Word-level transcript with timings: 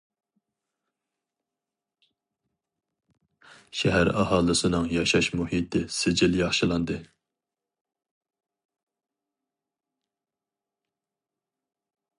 شەھەر 3.81 4.11
ئاھالىسىنىڭ 4.21 4.89
ياشاش 4.95 5.29
مۇھىتى 5.41 5.83
سىجىل 5.97 6.39
ياخشىلاندى. 6.41 6.99